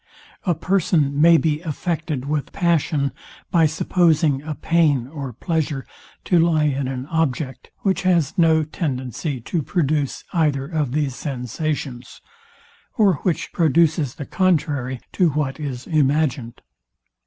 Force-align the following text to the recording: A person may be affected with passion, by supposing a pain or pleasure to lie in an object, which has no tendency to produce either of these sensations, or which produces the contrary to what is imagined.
A 0.47 0.55
person 0.55 1.21
may 1.21 1.37
be 1.37 1.61
affected 1.61 2.25
with 2.25 2.51
passion, 2.51 3.11
by 3.51 3.67
supposing 3.67 4.41
a 4.41 4.55
pain 4.55 5.05
or 5.05 5.31
pleasure 5.31 5.85
to 6.25 6.39
lie 6.39 6.63
in 6.63 6.87
an 6.87 7.05
object, 7.05 7.69
which 7.81 8.01
has 8.01 8.35
no 8.35 8.63
tendency 8.63 9.39
to 9.41 9.61
produce 9.61 10.23
either 10.33 10.65
of 10.65 10.93
these 10.93 11.15
sensations, 11.15 12.19
or 12.95 13.17
which 13.17 13.53
produces 13.53 14.15
the 14.15 14.25
contrary 14.25 15.01
to 15.11 15.29
what 15.33 15.59
is 15.59 15.85
imagined. 15.85 16.61